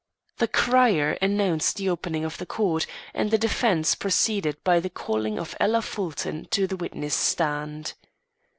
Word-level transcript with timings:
The 0.39 0.47
crier 0.47 1.11
announced 1.21 1.75
the 1.77 1.87
opening 1.89 2.25
of 2.25 2.39
the 2.39 2.47
court, 2.47 2.87
and 3.13 3.29
the 3.29 3.37
defence 3.37 3.93
proceeded 3.93 4.57
by 4.63 4.79
the 4.79 4.89
calling 4.89 5.37
of 5.37 5.53
Ella 5.59 5.83
Fulton 5.83 6.47
to 6.49 6.65
the 6.65 6.75
witness 6.75 7.13
stand. 7.13 7.93